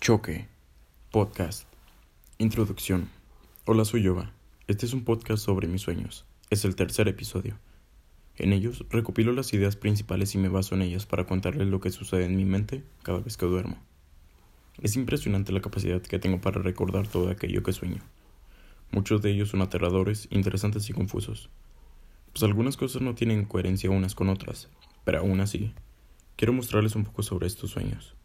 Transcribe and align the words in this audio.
Choque. 0.00 0.48
Podcast. 1.10 1.68
Introducción. 2.38 3.10
Hola, 3.66 3.84
soy 3.84 4.02
Yoba. 4.02 4.32
Este 4.66 4.86
es 4.86 4.94
un 4.94 5.04
podcast 5.04 5.44
sobre 5.44 5.68
mis 5.68 5.82
sueños. 5.82 6.24
Es 6.48 6.64
el 6.64 6.74
tercer 6.74 7.06
episodio. 7.06 7.58
En 8.36 8.54
ellos 8.54 8.86
recopilo 8.88 9.34
las 9.34 9.52
ideas 9.52 9.76
principales 9.76 10.34
y 10.34 10.38
me 10.38 10.48
baso 10.48 10.74
en 10.74 10.80
ellas 10.80 11.04
para 11.04 11.26
contarles 11.26 11.68
lo 11.68 11.80
que 11.80 11.90
sucede 11.90 12.24
en 12.24 12.34
mi 12.34 12.46
mente 12.46 12.82
cada 13.02 13.20
vez 13.20 13.36
que 13.36 13.44
duermo. 13.44 13.76
Es 14.80 14.96
impresionante 14.96 15.52
la 15.52 15.60
capacidad 15.60 16.00
que 16.00 16.18
tengo 16.18 16.40
para 16.40 16.62
recordar 16.62 17.06
todo 17.06 17.28
aquello 17.28 17.62
que 17.62 17.74
sueño. 17.74 18.00
Muchos 18.92 19.20
de 19.20 19.32
ellos 19.32 19.50
son 19.50 19.60
aterradores, 19.60 20.28
interesantes 20.30 20.88
y 20.88 20.94
confusos. 20.94 21.50
Pues 22.32 22.42
algunas 22.42 22.78
cosas 22.78 23.02
no 23.02 23.14
tienen 23.14 23.44
coherencia 23.44 23.90
unas 23.90 24.14
con 24.14 24.30
otras, 24.30 24.70
pero 25.04 25.18
aún 25.18 25.40
así, 25.40 25.74
quiero 26.36 26.54
mostrarles 26.54 26.96
un 26.96 27.04
poco 27.04 27.22
sobre 27.22 27.48
estos 27.48 27.72
sueños. 27.72 28.16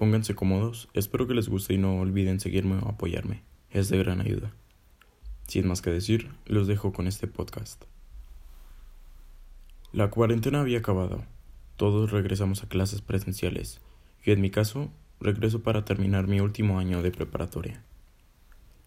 Pónganse 0.00 0.34
cómodos, 0.34 0.88
espero 0.94 1.26
que 1.26 1.34
les 1.34 1.50
guste 1.50 1.74
y 1.74 1.76
no 1.76 1.98
olviden 1.98 2.40
seguirme 2.40 2.76
o 2.76 2.88
apoyarme, 2.88 3.42
es 3.68 3.90
de 3.90 3.98
gran 3.98 4.22
ayuda. 4.22 4.50
Sin 5.46 5.68
más 5.68 5.82
que 5.82 5.90
decir, 5.90 6.30
los 6.46 6.66
dejo 6.66 6.94
con 6.94 7.06
este 7.06 7.26
podcast. 7.26 7.84
La 9.92 10.08
cuarentena 10.08 10.62
había 10.62 10.78
acabado, 10.78 11.22
todos 11.76 12.12
regresamos 12.12 12.64
a 12.64 12.68
clases 12.70 13.02
presenciales, 13.02 13.82
y 14.24 14.30
en 14.30 14.40
mi 14.40 14.50
caso, 14.50 14.90
regreso 15.20 15.62
para 15.62 15.84
terminar 15.84 16.28
mi 16.28 16.40
último 16.40 16.78
año 16.78 17.02
de 17.02 17.10
preparatoria. 17.10 17.82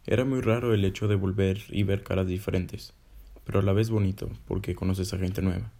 Era 0.07 0.25
muy 0.25 0.41
raro 0.41 0.73
el 0.73 0.83
hecho 0.83 1.07
de 1.07 1.13
volver 1.13 1.61
y 1.69 1.83
ver 1.83 2.01
caras 2.01 2.25
diferentes, 2.25 2.95
pero 3.43 3.59
a 3.59 3.61
la 3.61 3.73
vez 3.73 3.91
bonito, 3.91 4.31
porque 4.47 4.73
conoces 4.73 5.13
a 5.13 5.19
gente 5.19 5.43
nueva. 5.43 5.71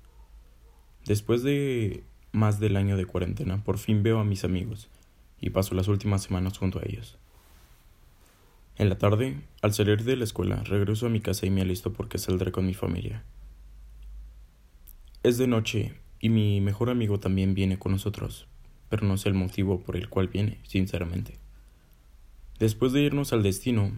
Después 1.08 1.42
de 1.42 2.04
más 2.32 2.60
del 2.60 2.78
año 2.78 2.98
de 2.98 3.08
cuarentena, 3.08 3.64
por 3.64 3.80
fin 3.80 4.04
veo 4.04 4.20
a 4.20 4.26
mis 4.26 4.44
amigos, 4.44 4.92
y 5.44 5.50
paso 5.50 5.76
las 5.76 5.90
últimas 5.90 6.24
semanas 6.24 6.58
junto 6.58 6.80
a 6.80 6.84
ellos. 6.86 7.18
En 8.78 8.88
la 8.88 8.98
tarde, 8.98 9.42
al 9.62 9.74
salir 9.74 10.04
de 10.06 10.16
la 10.16 10.24
escuela, 10.24 10.64
regreso 10.64 11.06
a 11.06 11.10
mi 11.10 11.20
casa 11.20 11.46
y 11.46 11.50
me 11.50 11.62
alisto 11.62 11.92
porque 11.92 12.18
saldré 12.18 12.54
con 12.54 12.66
mi 12.66 12.74
familia. 12.74 13.26
Es 15.22 15.38
de 15.38 15.48
noche 15.48 15.96
y 16.22 16.30
mi 16.30 16.62
mejor 16.62 16.90
amigo 16.90 17.20
también 17.20 17.56
viene 17.56 17.78
con 17.78 17.92
nosotros, 17.92 18.48
pero 18.88 19.06
no 19.06 19.18
sé 19.18 19.28
el 19.28 19.36
motivo 19.36 19.82
por 19.82 19.98
el 19.98 20.08
cual 20.08 20.30
viene, 20.30 20.60
sinceramente. 20.64 21.38
Después 22.58 22.94
de 22.94 23.02
irnos 23.02 23.34
al 23.34 23.44
destino, 23.44 23.92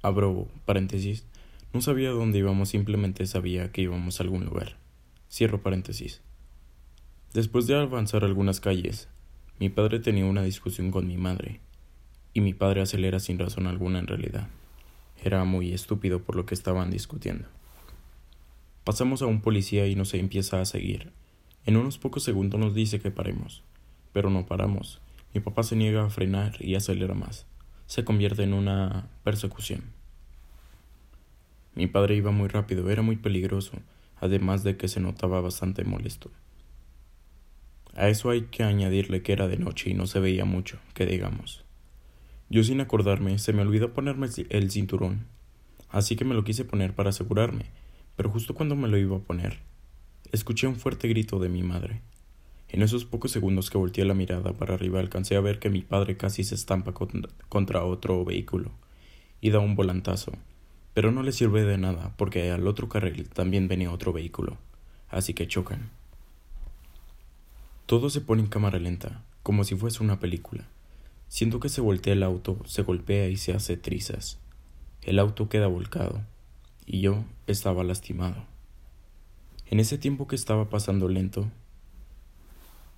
abro 0.00 0.48
paréntesis, 0.64 1.26
no 1.74 1.82
sabía 1.82 2.10
dónde 2.10 2.38
íbamos, 2.38 2.70
simplemente 2.70 3.26
sabía 3.26 3.70
que 3.70 3.82
íbamos 3.82 4.18
a 4.18 4.22
algún 4.22 4.46
lugar. 4.46 4.78
Cierro 5.30 5.60
paréntesis. 5.60 6.22
Después 7.34 7.66
de 7.66 7.74
avanzar 7.78 8.24
algunas 8.24 8.60
calles, 8.60 9.08
mi 9.58 9.68
padre 9.70 9.98
tenía 9.98 10.24
una 10.24 10.42
discusión 10.42 10.90
con 10.90 11.06
mi 11.06 11.16
madre, 11.16 11.60
y 12.32 12.40
mi 12.40 12.54
padre 12.54 12.82
acelera 12.82 13.18
sin 13.18 13.38
razón 13.38 13.66
alguna 13.66 13.98
en 13.98 14.06
realidad. 14.06 14.48
Era 15.22 15.44
muy 15.44 15.72
estúpido 15.72 16.22
por 16.22 16.36
lo 16.36 16.46
que 16.46 16.54
estaban 16.54 16.90
discutiendo. 16.90 17.48
Pasamos 18.84 19.20
a 19.20 19.26
un 19.26 19.40
policía 19.40 19.86
y 19.88 19.96
nos 19.96 20.14
empieza 20.14 20.60
a 20.60 20.64
seguir. 20.64 21.12
En 21.66 21.76
unos 21.76 21.98
pocos 21.98 22.22
segundos 22.22 22.60
nos 22.60 22.72
dice 22.72 23.00
que 23.00 23.10
paremos, 23.10 23.64
pero 24.12 24.30
no 24.30 24.46
paramos. 24.46 25.00
Mi 25.34 25.40
papá 25.40 25.64
se 25.64 25.76
niega 25.76 26.04
a 26.04 26.10
frenar 26.10 26.56
y 26.60 26.76
acelera 26.76 27.14
más. 27.14 27.44
Se 27.86 28.04
convierte 28.04 28.44
en 28.44 28.54
una 28.54 29.08
persecución. 29.24 29.82
Mi 31.74 31.86
padre 31.86 32.14
iba 32.14 32.30
muy 32.30 32.48
rápido, 32.48 32.90
era 32.90 33.02
muy 33.02 33.16
peligroso, 33.16 33.72
además 34.20 34.62
de 34.62 34.76
que 34.76 34.88
se 34.88 35.00
notaba 35.00 35.40
bastante 35.40 35.84
molesto. 35.84 36.30
A 37.98 38.08
eso 38.08 38.30
hay 38.30 38.42
que 38.42 38.62
añadirle 38.62 39.22
que 39.22 39.32
era 39.32 39.48
de 39.48 39.56
noche 39.56 39.90
y 39.90 39.94
no 39.94 40.06
se 40.06 40.20
veía 40.20 40.44
mucho, 40.44 40.78
que 40.94 41.04
digamos. 41.04 41.64
Yo 42.48 42.62
sin 42.62 42.80
acordarme 42.80 43.40
se 43.40 43.52
me 43.52 43.62
olvidó 43.62 43.92
ponerme 43.92 44.28
el 44.50 44.70
cinturón, 44.70 45.26
así 45.88 46.14
que 46.14 46.24
me 46.24 46.36
lo 46.36 46.44
quise 46.44 46.64
poner 46.64 46.94
para 46.94 47.10
asegurarme, 47.10 47.64
pero 48.14 48.30
justo 48.30 48.54
cuando 48.54 48.76
me 48.76 48.86
lo 48.86 48.98
iba 48.98 49.16
a 49.16 49.20
poner, 49.20 49.58
escuché 50.30 50.68
un 50.68 50.76
fuerte 50.76 51.08
grito 51.08 51.40
de 51.40 51.48
mi 51.48 51.64
madre. 51.64 52.00
En 52.68 52.82
esos 52.82 53.04
pocos 53.04 53.32
segundos 53.32 53.68
que 53.68 53.78
volteé 53.78 54.04
la 54.04 54.14
mirada 54.14 54.52
para 54.52 54.74
arriba 54.74 55.00
alcancé 55.00 55.34
a 55.34 55.40
ver 55.40 55.58
que 55.58 55.68
mi 55.68 55.82
padre 55.82 56.16
casi 56.16 56.44
se 56.44 56.54
estampa 56.54 56.94
contra 57.48 57.82
otro 57.82 58.24
vehículo 58.24 58.70
y 59.40 59.50
da 59.50 59.58
un 59.58 59.74
volantazo, 59.74 60.30
pero 60.94 61.10
no 61.10 61.24
le 61.24 61.32
sirve 61.32 61.64
de 61.64 61.78
nada 61.78 62.14
porque 62.16 62.52
al 62.52 62.68
otro 62.68 62.88
carril 62.88 63.28
también 63.28 63.66
venía 63.66 63.90
otro 63.90 64.12
vehículo, 64.12 64.56
así 65.08 65.34
que 65.34 65.48
chocan. 65.48 65.90
Todo 67.88 68.10
se 68.10 68.20
pone 68.20 68.42
en 68.42 68.48
cámara 68.48 68.78
lenta, 68.78 69.24
como 69.42 69.64
si 69.64 69.74
fuese 69.74 70.02
una 70.02 70.20
película. 70.20 70.68
Siento 71.28 71.58
que 71.58 71.70
se 71.70 71.80
voltea 71.80 72.12
el 72.12 72.22
auto, 72.22 72.58
se 72.66 72.82
golpea 72.82 73.30
y 73.30 73.38
se 73.38 73.54
hace 73.54 73.78
trizas. 73.78 74.38
El 75.00 75.18
auto 75.18 75.48
queda 75.48 75.68
volcado, 75.68 76.20
y 76.84 77.00
yo 77.00 77.24
estaba 77.46 77.84
lastimado. 77.84 78.44
En 79.70 79.80
ese 79.80 79.96
tiempo 79.96 80.28
que 80.28 80.36
estaba 80.36 80.68
pasando 80.68 81.08
lento, 81.08 81.48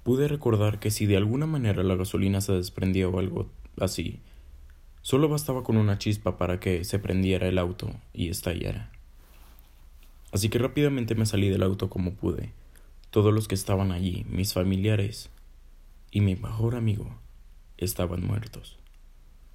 pude 0.02 0.26
recordar 0.26 0.80
que 0.80 0.90
si 0.90 1.06
de 1.06 1.16
alguna 1.16 1.46
manera 1.46 1.84
la 1.84 1.94
gasolina 1.94 2.40
se 2.40 2.54
desprendía 2.54 3.08
o 3.08 3.20
algo 3.20 3.48
así, 3.78 4.18
solo 5.02 5.28
bastaba 5.28 5.62
con 5.62 5.76
una 5.76 5.98
chispa 5.98 6.36
para 6.36 6.58
que 6.58 6.82
se 6.82 6.98
prendiera 6.98 7.46
el 7.46 7.58
auto 7.58 7.92
y 8.12 8.28
estallara. 8.28 8.90
Así 10.32 10.48
que 10.48 10.58
rápidamente 10.58 11.14
me 11.14 11.26
salí 11.26 11.48
del 11.48 11.62
auto 11.62 11.88
como 11.88 12.14
pude 12.14 12.52
todos 13.10 13.34
los 13.34 13.48
que 13.48 13.56
estaban 13.56 13.90
allí, 13.90 14.24
mis 14.28 14.54
familiares 14.54 15.30
y 16.12 16.20
mi 16.20 16.36
mejor 16.36 16.76
amigo, 16.76 17.18
estaban 17.76 18.24
muertos. 18.24 18.78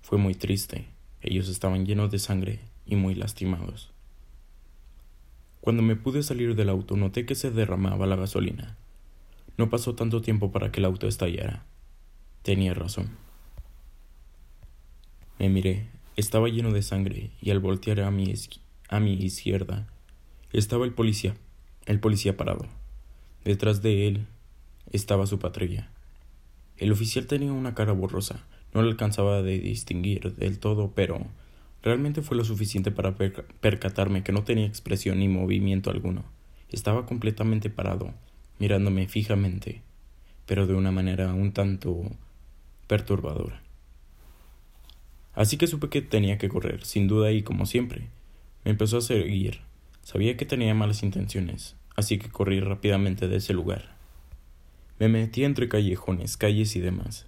Fue 0.02 0.18
muy 0.18 0.36
triste, 0.36 0.88
ellos 1.22 1.48
estaban 1.48 1.86
llenos 1.86 2.12
de 2.12 2.20
sangre 2.20 2.60
y 2.86 2.96
muy 2.96 3.16
lastimados. 3.16 3.92
Cuando 5.62 5.82
me 5.82 5.96
pude 5.96 6.22
salir 6.22 6.56
del 6.56 6.70
auto 6.70 6.96
noté 6.96 7.26
que 7.26 7.34
se 7.34 7.50
derramaba 7.50 8.06
la 8.06 8.16
gasolina. 8.16 8.78
No 9.58 9.70
pasó 9.70 9.96
tanto 9.96 10.22
tiempo 10.22 10.52
para 10.52 10.72
que 10.72 10.80
el 10.80 10.86
auto 10.86 11.08
estallara. 11.08 11.66
Tenía 12.44 12.74
razón. 12.74 13.10
Me 15.40 15.50
miré, 15.50 15.88
estaba 16.18 16.50
lleno 16.50 16.72
de 16.72 16.82
sangre 16.82 17.32
y 17.42 17.50
al 17.50 17.60
voltear 17.60 18.02
a 18.02 18.12
mi, 18.12 18.32
a 18.90 19.00
mi 19.00 19.14
izquierda 19.14 19.88
estaba 20.54 20.86
el 20.86 20.94
policía, 20.94 21.36
el 21.86 22.00
policía 22.00 22.38
parado. 22.38 22.68
Detrás 23.46 23.84
de 23.84 24.08
él 24.08 24.26
estaba 24.92 25.28
su 25.28 25.38
patrulla. 25.38 25.88
El 26.78 26.92
oficial 26.92 27.28
tenía 27.28 27.54
una 27.54 27.76
cara 27.76 27.94
borrosa, 27.94 28.44
no 28.74 28.82
le 28.82 28.90
alcanzaba 28.90 29.44
de 29.44 29.60
distinguir 29.60 30.36
del 30.36 30.58
todo, 30.58 30.92
pero 30.96 31.28
realmente 31.84 32.24
fue 32.24 32.36
lo 32.38 32.44
suficiente 32.44 32.90
para 32.90 33.16
percatarme 33.16 34.24
que 34.24 34.32
no 34.32 34.44
tenía 34.44 34.66
expresión 34.66 35.20
ni 35.20 35.28
movimiento 35.28 35.92
alguno. 35.92 36.26
Estaba 36.72 37.06
completamente 37.06 37.70
parado, 37.70 38.16
mirándome 38.58 39.08
fijamente, 39.08 39.84
pero 40.48 40.66
de 40.66 40.74
una 40.74 40.92
manera 40.92 41.32
un 41.32 41.52
tanto 41.52 42.02
perturbadora. 42.88 43.62
Así 45.34 45.58
que 45.58 45.68
supe 45.68 45.90
que 45.90 46.02
tenía 46.02 46.40
que 46.40 46.50
correr, 46.50 46.84
sin 46.84 47.08
duda 47.08 47.32
y 47.32 47.44
como 47.44 47.68
siempre. 47.68 48.08
Me 48.64 48.72
empezó 48.72 48.98
a 48.98 49.02
seguir. 49.02 49.60
Sabía 50.02 50.36
que 50.36 50.46
tenía 50.48 50.74
malas 50.74 51.04
intenciones, 51.04 51.76
así 51.96 52.18
que 52.18 52.30
corrí 52.30 52.60
rápidamente 52.60 53.28
de 53.28 53.38
ese 53.38 53.54
lugar. 53.54 53.96
Me 55.00 55.10
metí 55.10 55.44
entre 55.44 55.68
callejones, 55.68 56.38
calles 56.38 56.76
y 56.76 56.80
demás. 56.80 57.26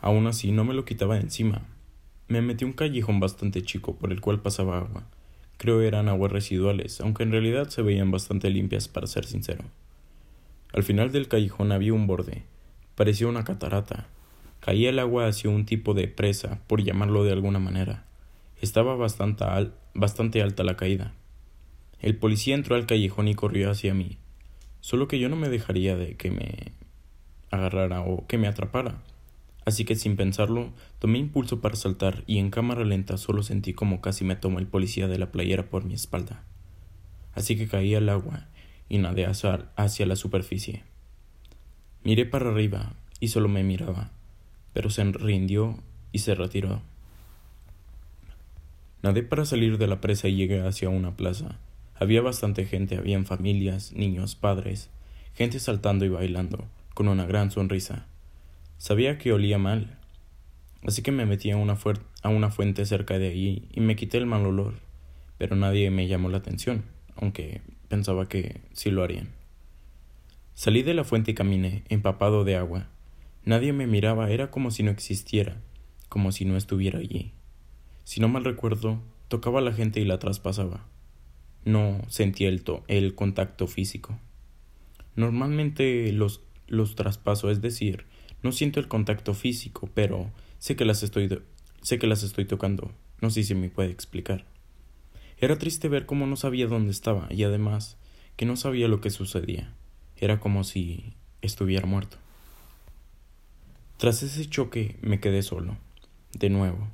Aún 0.00 0.26
así 0.26 0.50
no 0.50 0.64
me 0.64 0.74
lo 0.74 0.84
quitaba 0.84 1.16
de 1.16 1.22
encima. 1.22 1.62
Me 2.28 2.40
metí 2.40 2.64
un 2.64 2.72
callejón 2.72 3.20
bastante 3.20 3.62
chico 3.62 3.96
por 3.96 4.12
el 4.12 4.20
cual 4.20 4.40
pasaba 4.40 4.78
agua. 4.78 5.04
Creo 5.58 5.80
eran 5.82 6.08
aguas 6.08 6.32
residuales, 6.32 7.00
aunque 7.00 7.22
en 7.22 7.32
realidad 7.32 7.68
se 7.68 7.82
veían 7.82 8.10
bastante 8.10 8.50
limpias 8.50 8.88
para 8.88 9.06
ser 9.06 9.26
sincero. 9.26 9.64
Al 10.72 10.82
final 10.82 11.12
del 11.12 11.28
callejón 11.28 11.70
había 11.70 11.92
un 11.92 12.06
borde. 12.06 12.44
Parecía 12.94 13.28
una 13.28 13.44
catarata. 13.44 14.06
Caía 14.60 14.90
el 14.90 14.98
agua 14.98 15.26
hacia 15.26 15.50
un 15.50 15.66
tipo 15.66 15.92
de 15.92 16.08
presa, 16.08 16.60
por 16.66 16.82
llamarlo 16.82 17.24
de 17.24 17.32
alguna 17.32 17.58
manera. 17.58 18.06
Estaba 18.60 18.96
bastante, 18.96 19.44
bastante 19.92 20.40
alta 20.40 20.64
la 20.64 20.76
caída. 20.76 21.14
El 22.02 22.16
policía 22.16 22.56
entró 22.56 22.74
al 22.74 22.86
callejón 22.86 23.28
y 23.28 23.34
corrió 23.34 23.70
hacia 23.70 23.94
mí. 23.94 24.18
Solo 24.80 25.06
que 25.06 25.20
yo 25.20 25.28
no 25.28 25.36
me 25.36 25.48
dejaría 25.48 25.96
de 25.96 26.16
que 26.16 26.32
me 26.32 26.72
agarrara 27.52 28.00
o 28.00 28.26
que 28.26 28.38
me 28.38 28.48
atrapara. 28.48 29.00
Así 29.64 29.84
que 29.84 29.94
sin 29.94 30.16
pensarlo, 30.16 30.72
tomé 30.98 31.18
impulso 31.18 31.60
para 31.60 31.76
saltar 31.76 32.24
y 32.26 32.38
en 32.38 32.50
cámara 32.50 32.84
lenta 32.84 33.16
solo 33.16 33.44
sentí 33.44 33.72
como 33.72 34.00
casi 34.00 34.24
me 34.24 34.34
tomó 34.34 34.58
el 34.58 34.66
policía 34.66 35.06
de 35.06 35.18
la 35.18 35.30
playera 35.30 35.70
por 35.70 35.84
mi 35.84 35.94
espalda. 35.94 36.42
Así 37.34 37.56
que 37.56 37.68
caí 37.68 37.94
al 37.94 38.08
agua 38.08 38.48
y 38.88 38.98
nadé 38.98 39.24
hacia 39.24 40.06
la 40.06 40.16
superficie. 40.16 40.82
Miré 42.02 42.26
para 42.26 42.50
arriba 42.50 42.94
y 43.20 43.28
solo 43.28 43.48
me 43.48 43.62
miraba, 43.62 44.10
pero 44.72 44.90
se 44.90 45.04
rindió 45.04 45.78
y 46.10 46.18
se 46.18 46.34
retiró. 46.34 46.82
Nadé 49.02 49.22
para 49.22 49.44
salir 49.44 49.78
de 49.78 49.86
la 49.86 50.00
presa 50.00 50.26
y 50.26 50.34
llegué 50.34 50.66
hacia 50.66 50.88
una 50.88 51.16
plaza. 51.16 51.60
Había 52.02 52.20
bastante 52.20 52.64
gente, 52.64 52.96
habían 52.96 53.26
familias, 53.26 53.92
niños, 53.92 54.34
padres, 54.34 54.90
gente 55.34 55.60
saltando 55.60 56.04
y 56.04 56.08
bailando, 56.08 56.66
con 56.94 57.06
una 57.06 57.26
gran 57.26 57.52
sonrisa. 57.52 58.08
Sabía 58.76 59.18
que 59.18 59.32
olía 59.32 59.56
mal, 59.56 60.00
así 60.84 61.02
que 61.02 61.12
me 61.12 61.26
metí 61.26 61.52
a 61.52 61.56
una, 61.56 61.78
a 62.24 62.28
una 62.28 62.50
fuente 62.50 62.86
cerca 62.86 63.20
de 63.20 63.28
allí 63.28 63.68
y 63.72 63.78
me 63.82 63.94
quité 63.94 64.18
el 64.18 64.26
mal 64.26 64.44
olor, 64.44 64.80
pero 65.38 65.54
nadie 65.54 65.92
me 65.92 66.08
llamó 66.08 66.28
la 66.28 66.38
atención, 66.38 66.82
aunque 67.14 67.60
pensaba 67.86 68.28
que 68.28 68.62
sí 68.72 68.90
lo 68.90 69.04
harían. 69.04 69.28
Salí 70.54 70.82
de 70.82 70.94
la 70.94 71.04
fuente 71.04 71.30
y 71.30 71.34
caminé, 71.34 71.84
empapado 71.88 72.42
de 72.42 72.56
agua. 72.56 72.88
Nadie 73.44 73.72
me 73.72 73.86
miraba, 73.86 74.28
era 74.28 74.50
como 74.50 74.72
si 74.72 74.82
no 74.82 74.90
existiera, 74.90 75.60
como 76.08 76.32
si 76.32 76.46
no 76.46 76.56
estuviera 76.56 76.98
allí. 76.98 77.30
Si 78.02 78.20
no 78.20 78.26
mal 78.26 78.42
recuerdo, 78.42 78.98
tocaba 79.28 79.60
a 79.60 79.62
la 79.62 79.72
gente 79.72 80.00
y 80.00 80.04
la 80.04 80.18
traspasaba. 80.18 80.84
No 81.64 82.02
sentía 82.08 82.48
el, 82.48 82.64
el 82.88 83.14
contacto 83.14 83.66
físico. 83.66 84.18
Normalmente 85.14 86.10
los, 86.12 86.42
los 86.66 86.94
traspaso, 86.96 87.50
es 87.50 87.60
decir, 87.60 88.06
no 88.42 88.52
siento 88.52 88.80
el 88.80 88.88
contacto 88.88 89.34
físico, 89.34 89.88
pero 89.94 90.30
sé 90.58 90.74
que 90.74 90.84
las 90.84 91.02
estoy, 91.02 91.42
sé 91.82 91.98
que 91.98 92.06
las 92.06 92.22
estoy 92.22 92.44
tocando. 92.44 92.92
No 93.20 93.30
sé 93.30 93.44
si 93.44 93.54
me 93.54 93.68
puede 93.68 93.90
explicar. 93.90 94.44
Era 95.38 95.58
triste 95.58 95.88
ver 95.88 96.06
cómo 96.06 96.26
no 96.26 96.36
sabía 96.36 96.66
dónde 96.66 96.90
estaba 96.90 97.28
y 97.30 97.44
además 97.44 97.96
que 98.36 98.46
no 98.46 98.56
sabía 98.56 98.88
lo 98.88 99.00
que 99.00 99.10
sucedía. 99.10 99.72
Era 100.16 100.40
como 100.40 100.64
si 100.64 101.14
estuviera 101.40 101.86
muerto. 101.86 102.16
Tras 103.98 104.22
ese 104.22 104.48
choque 104.48 104.96
me 105.02 105.20
quedé 105.20 105.42
solo, 105.42 105.76
de 106.32 106.50
nuevo. 106.50 106.88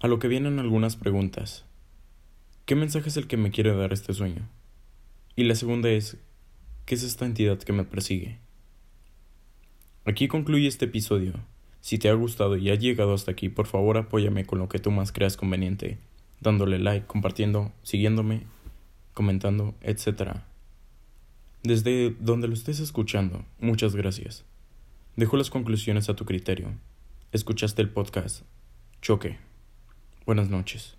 A 0.00 0.08
lo 0.08 0.18
que 0.18 0.28
vienen 0.28 0.58
algunas 0.58 0.96
preguntas. 0.96 1.64
¿Qué 2.70 2.76
mensaje 2.76 3.08
es 3.08 3.16
el 3.16 3.26
que 3.26 3.36
me 3.36 3.50
quiere 3.50 3.74
dar 3.74 3.92
este 3.92 4.14
sueño? 4.14 4.48
Y 5.34 5.42
la 5.42 5.56
segunda 5.56 5.90
es, 5.90 6.18
¿qué 6.84 6.94
es 6.94 7.02
esta 7.02 7.26
entidad 7.26 7.58
que 7.58 7.72
me 7.72 7.82
persigue? 7.82 8.38
Aquí 10.04 10.28
concluye 10.28 10.68
este 10.68 10.84
episodio. 10.84 11.32
Si 11.80 11.98
te 11.98 12.08
ha 12.08 12.14
gustado 12.14 12.56
y 12.56 12.70
has 12.70 12.78
llegado 12.78 13.12
hasta 13.12 13.32
aquí, 13.32 13.48
por 13.48 13.66
favor 13.66 13.98
apóyame 13.98 14.44
con 14.44 14.60
lo 14.60 14.68
que 14.68 14.78
tú 14.78 14.92
más 14.92 15.10
creas 15.10 15.36
conveniente 15.36 15.98
dándole 16.38 16.78
like, 16.78 17.08
compartiendo, 17.08 17.72
siguiéndome, 17.82 18.44
comentando, 19.14 19.74
etc. 19.80 20.34
Desde 21.64 22.14
donde 22.20 22.46
lo 22.46 22.54
estés 22.54 22.78
escuchando, 22.78 23.44
muchas 23.58 23.96
gracias. 23.96 24.44
Dejo 25.16 25.36
las 25.36 25.50
conclusiones 25.50 26.08
a 26.08 26.14
tu 26.14 26.24
criterio. 26.24 26.68
Escuchaste 27.32 27.82
el 27.82 27.90
podcast. 27.90 28.44
Choque. 29.02 29.38
Buenas 30.24 30.50
noches. 30.50 30.96